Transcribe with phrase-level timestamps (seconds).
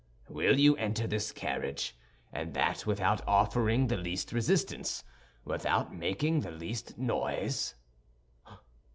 [0.27, 1.95] "'—will you enter this carriage,
[2.33, 5.03] and that without offering the least resistance,
[5.45, 7.75] without making the least noise?